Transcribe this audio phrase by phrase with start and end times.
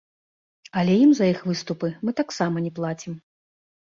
[0.81, 3.13] Але ім за іх выступы мы таксама не плацім.